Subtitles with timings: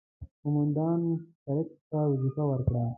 [0.41, 1.01] قوماندان
[1.43, 2.83] کرېګ ته وظیفه ورکړه.